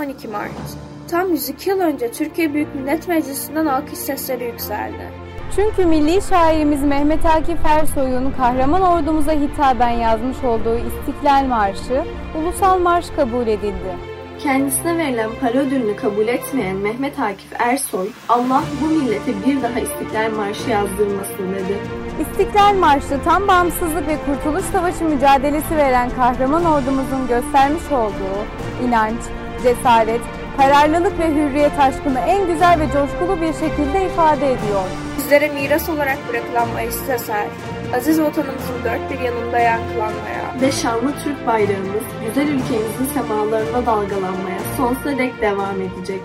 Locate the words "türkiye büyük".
2.12-2.74